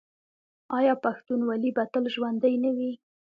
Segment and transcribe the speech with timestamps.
[0.77, 2.91] آیا پښتونولي به تل ژوندي نه وي؟